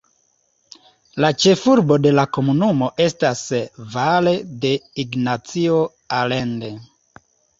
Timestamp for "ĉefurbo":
1.43-1.97